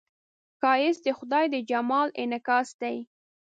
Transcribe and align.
ښایست 0.59 1.01
د 1.05 1.07
خدای 1.17 1.45
د 1.53 1.55
جمال 1.69 2.07
انعکاس 2.21 2.69
دی 2.81 2.97